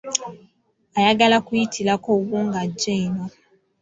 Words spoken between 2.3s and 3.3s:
ng'ajja eno.